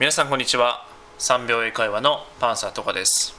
[0.00, 0.86] 皆さんこんにちは。
[1.18, 3.34] 3秒英会話のパンサーとかです。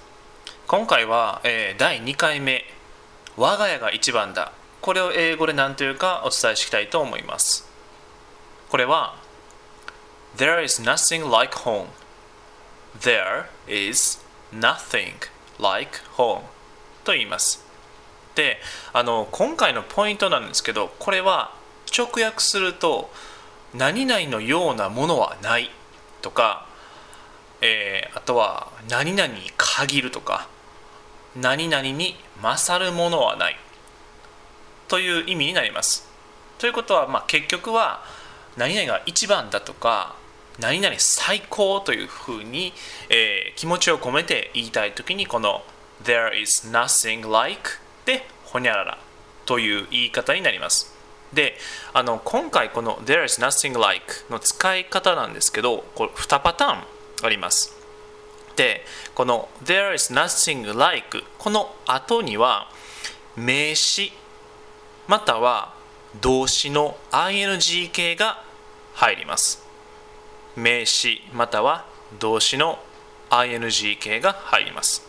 [0.67, 2.65] 今回は、えー第2回目
[3.37, 4.51] 「我が家が一番だ」
[4.81, 7.65] これを英語で何というかお伝えしたいと思います。
[8.67, 9.15] これは
[10.35, 11.85] There is nothing like home.
[12.99, 14.19] There is
[14.53, 15.13] nothing
[15.61, 16.41] like home
[17.05, 17.63] と言います。
[18.35, 18.59] で
[18.91, 21.53] あの今回のポイントなんですけどこれは
[21.97, 23.09] 直訳すると
[23.73, 25.71] 何々のようなものはない。
[26.21, 26.67] とか、
[27.61, 30.47] えーあとは何々に限るとか
[31.35, 33.55] 何々に勝るものはない
[34.87, 36.07] という意味になります。
[36.57, 38.03] ということは、まあ、結局は
[38.57, 40.15] 何々が一番だとか
[40.59, 42.73] 何々最高というふうに、
[43.09, 45.63] えー気持ちを込めて言いたいときにこの
[46.03, 48.97] There is nothing like でほにゃらら
[49.45, 50.98] という言い方になります。
[51.33, 51.55] で
[51.93, 56.83] あの今回この There is nothing like の使い方なんですけどこれ2パターン
[57.23, 57.77] あります。
[58.55, 58.83] で
[59.15, 62.69] この There is nothing like この後には
[63.35, 64.11] 名詞
[65.07, 65.73] または
[66.21, 68.43] 動詞の ing 形が
[68.93, 69.63] 入ります。
[70.55, 71.85] 名詞または
[72.19, 72.79] 動詞の
[73.29, 75.07] ing 形が入ります。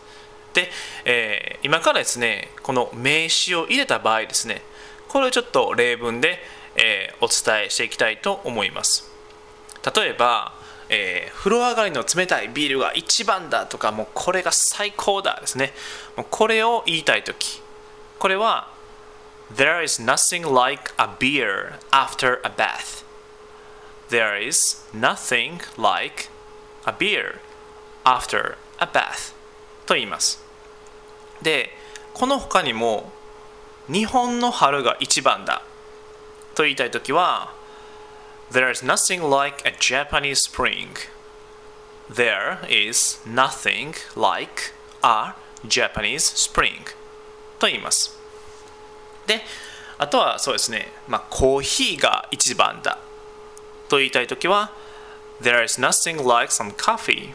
[0.53, 0.69] で、
[1.05, 4.63] えー今からですねこの名詞を入れた場合ですね
[5.11, 6.39] これをちょっと例文で、
[6.77, 9.11] えーお伝えしていきたいと思います。
[9.93, 10.53] 例えば、
[10.87, 15.73] えー風呂上がりの冷たいビールが一番だとかもうこれが最高だですね。
[16.15, 17.61] もうこれを言いたいとき
[18.19, 18.69] これは
[19.53, 23.03] There is nothing like a beer after a bath.
[24.09, 26.29] There is nothing like
[26.85, 27.41] a beer
[28.05, 29.33] after a bath
[29.85, 30.41] と言います。
[31.41, 31.71] で
[32.13, 33.11] この他にも
[33.88, 35.62] 日本の春が一番だ
[36.54, 37.54] と言いたいときは
[38.50, 40.88] There is nothing like a Japanese spring
[42.10, 45.34] There is nothing like a
[45.66, 46.84] Japanese spring
[47.58, 48.16] と言います
[49.26, 49.40] で
[49.98, 52.98] あとはそうですね、まあ、コーヒーが一番だ
[53.88, 54.72] と言いたいときは
[55.40, 57.34] There is nothing like some coffee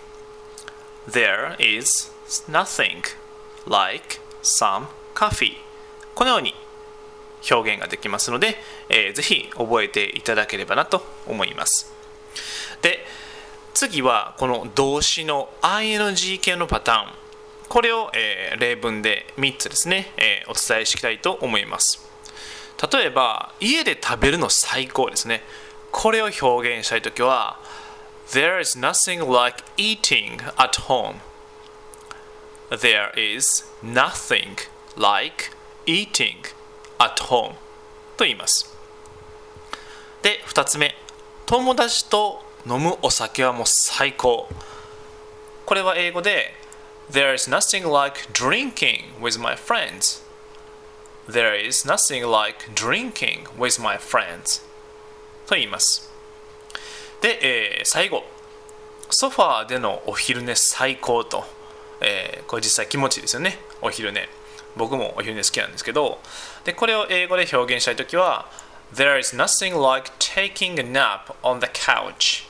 [1.10, 2.12] There is
[2.50, 3.04] nothing
[3.68, 5.58] like some coffee
[6.17, 6.55] このように
[7.49, 8.57] 表現ができますので、
[8.89, 11.93] えーぜひ覚えていただければなと思います。
[12.83, 13.05] で
[13.75, 17.13] 次はこの動詞の ing 系のパターン。
[17.69, 22.03] これを、えー例文で3つですね、えーお伝えしていきたいと思います。
[22.91, 25.43] 例えば家で食べるの最高ですね。
[25.93, 27.59] これを表現したいときは
[28.29, 31.17] There is nothing like eating at home.
[32.71, 34.57] There is nothing
[34.97, 35.56] like
[35.87, 36.37] eating
[36.99, 37.53] at home
[38.17, 38.75] と言います
[40.23, 40.95] で2つ目
[41.47, 44.49] 友達と飲むお酒はもう最高
[45.65, 46.53] これは英語で
[47.11, 50.25] There is nothing like drinking with my friends
[51.29, 54.63] There is nothing like drinking with my friends
[55.47, 56.11] と言います
[57.21, 58.25] で、えー最後
[59.09, 61.45] ソファーでのお昼寝最高と、
[62.01, 64.29] えーこれ実際気持ちいいですよねお昼寝
[64.77, 66.21] 僕もお昼寝好きなんですけど
[66.65, 68.47] でこれを英語で表現したいときは
[68.95, 72.47] There is nothing like taking a nap on the couch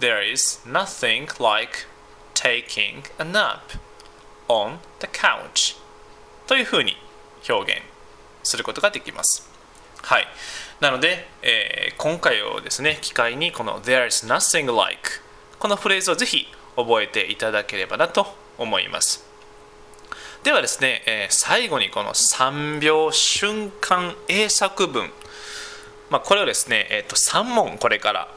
[0.00, 1.86] There is nothing like
[2.34, 3.60] taking a nap
[4.48, 5.76] on the couch
[6.46, 6.96] というふうに
[7.48, 7.82] 表現
[8.42, 9.48] することができます
[10.02, 10.26] はい
[10.80, 15.22] なので、えー今回をですね機会にこの There is nothing like
[15.58, 16.46] このフレーズをぜひ
[16.76, 18.26] 覚えていただければなと
[18.58, 19.24] 思います
[20.46, 25.10] ではですね、えー最後にこの3秒瞬間英作文、
[26.08, 28.32] まあ、これをですね、えー、と3問これから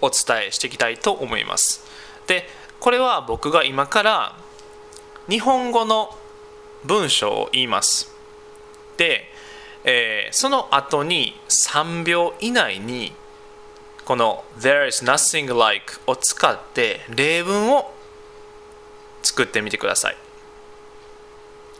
[0.00, 1.84] お伝えしていきたいと思います。
[2.26, 2.48] で
[2.80, 4.36] これは僕が今から
[5.28, 6.16] 日本語の
[6.86, 8.10] 文章を言います。
[8.96, 9.30] で、
[9.84, 13.12] えーその後に3秒以内に
[14.06, 17.92] この There is nothing like を使って例文を
[19.22, 20.25] 作ってみてください。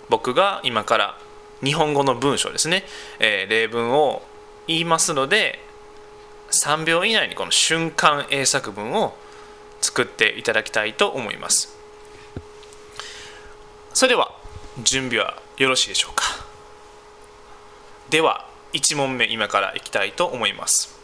[0.08, 1.18] 僕が今から
[1.62, 2.84] 日本語の文章ですね、
[3.18, 4.22] えー例文を
[4.66, 5.60] 言いますので
[6.50, 9.16] 3秒以内にこの瞬間英作文を
[9.80, 11.76] 作っていただきたいと思います。
[13.92, 14.32] それでは
[14.82, 16.24] 準備はよろしいでしょうか。
[18.10, 20.96] では1問目今からいきたいと思います。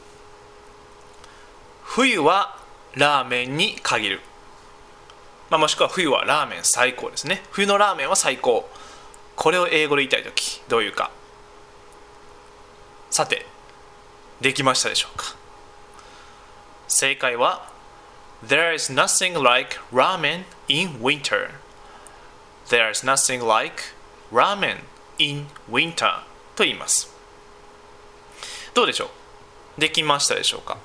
[1.82, 2.58] 冬は
[2.94, 4.20] ラーメンに限る、
[5.50, 7.42] まあ、もしくは冬はラーメン最高ですね。
[7.50, 8.68] 冬のラーメンは最高。
[9.42, 11.10] これを英語で言いたい時どういうか
[13.10, 13.44] さて
[14.40, 15.34] できましたでしょうか
[16.86, 17.68] 正解は
[18.46, 21.50] There is nothing like ramen in winter.
[22.68, 23.82] There is nothing like
[24.32, 24.76] ramen
[25.18, 26.20] in winter
[26.54, 27.12] と言います。
[28.74, 29.10] どうでしょ
[29.76, 30.78] うできましたでしょうか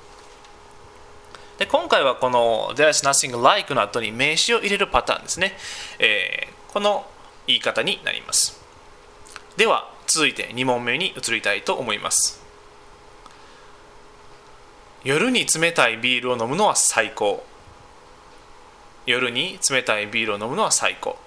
[1.58, 5.52] で今回はこの There is nothing like の後に名詞を入れるパターンですね。
[6.00, 7.06] えーこの
[7.48, 8.62] 言い方になります。
[9.56, 12.40] では続いて2問目に移りたいと思います。
[15.02, 17.44] 夜に冷たいビールを飲むのは最高。
[19.06, 21.18] 夜に冷たいビールを飲むのは最高。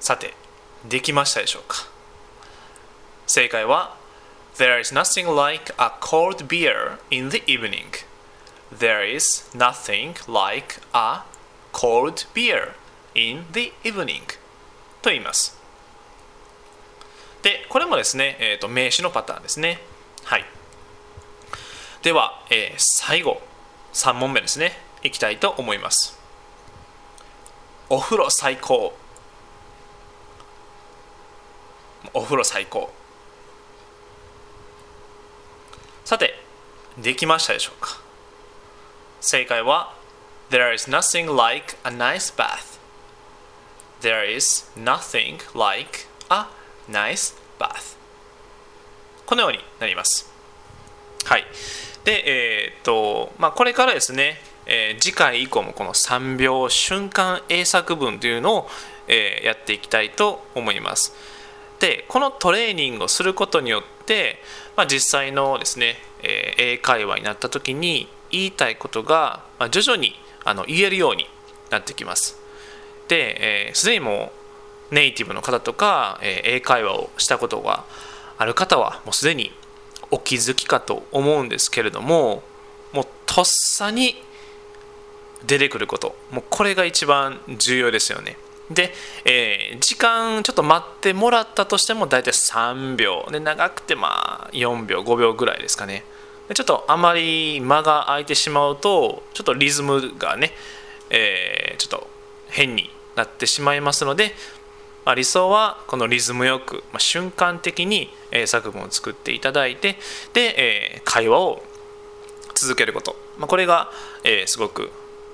[0.00, 0.34] さて、
[0.88, 1.88] できましたでしょうか
[3.26, 3.96] 正解は
[4.56, 7.86] There is nothing like a cold beer in the evening.
[8.70, 11.24] There is nothing like a
[11.72, 12.74] cold beer
[13.14, 14.22] in the evening.
[15.02, 15.58] と言います。
[17.42, 19.80] で、これもですね、えー、と名詞のパターンですね。
[20.24, 20.44] はい。
[22.02, 23.42] では、えー最後、
[23.92, 24.72] 3問目ですね。
[25.02, 26.18] いきたいと思います。
[27.90, 28.96] お風呂最高。
[32.12, 32.92] お風呂最高。
[36.04, 36.38] さて、
[36.98, 38.00] できましたでしょうか？
[39.20, 39.94] 正解は
[40.50, 42.73] There is nothing like a nice bath.
[44.04, 46.44] There is nothing like a
[46.90, 47.96] nice bath.
[49.24, 50.30] このようになります。
[51.24, 51.46] はい。
[52.04, 54.36] で、えーっと、まあ、これからですね、
[54.66, 58.68] えー次回以降もこの3秒瞬間英作文というのを、
[59.08, 61.14] えーやっていきたいと思います。
[61.80, 64.36] で、このトレーニングをすることによって、
[64.76, 70.14] まあ、実際のですね、えー英会話になった時に言いたいことが、まあ、徐々に
[70.44, 71.26] あの言えるように
[71.70, 72.43] なってきます。
[73.08, 74.32] で、えーすでにも
[74.90, 77.84] うネイティブの方とか、えー英会話をしたことが
[78.38, 79.52] ある方はもうすでに
[80.10, 82.42] お気づきかと思うんですけれども
[82.92, 84.14] もうとっさに
[85.46, 88.36] 出てくることもうこれが一番重要ですよね。
[88.70, 88.92] で、
[89.24, 93.26] えー時間ちょっと待ってもらったとしても大体3秒。
[93.30, 96.04] で長くてまあ4秒5秒ぐらいですかね。
[96.48, 100.52] でちょっとあまり間が空いてしまうとちょっとリズムがね、
[101.10, 102.13] えーちょっと
[102.54, 104.32] 変になってしまいますので、
[105.04, 109.96] まあ、理想はこのリズムよく、まあ、瞬間的に、え作文を作っていただいて
[110.32, 111.62] で、え会話を
[112.54, 113.90] 続けること、まあ、これが、
[114.22, 114.90] えすごく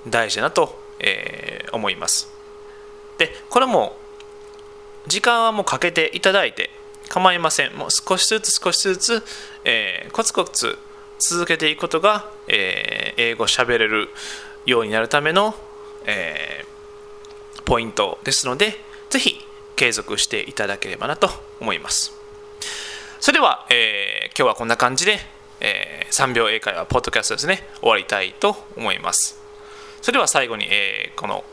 [0.07, 2.29] 大事だと、え思います。
[3.17, 3.95] でこれも
[5.07, 6.71] 時間はもうかけていただいて
[7.07, 7.73] 構いません。
[7.73, 9.23] もう少しずつ少しずつ、
[9.63, 10.77] えーコツコツ
[11.19, 14.09] 続けていくことが、えー英語喋れる
[14.65, 15.55] ようになるための、
[16.05, 16.60] え
[17.71, 18.73] ポイントですので
[19.09, 19.39] ぜひ
[19.77, 21.29] 継続していただければなと
[21.61, 22.11] 思います
[23.21, 25.19] それでは、えー今日はこんな感じで、
[25.61, 29.41] えー3秒英会話ポッドキャストですね終わりたいと思います
[30.01, 31.45] それでは最後に、えーこの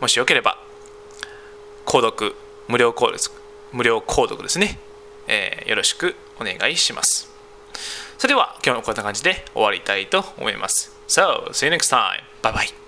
[0.00, 0.58] もしよければ
[1.86, 2.34] 購読
[2.66, 4.80] 無料購読無料購読ですね、
[5.28, 7.30] えーよろしくお願いします
[8.18, 12.24] それでは今日もこんな感じで終わりたいと思います So, see you next time.
[12.42, 12.81] Bye bye.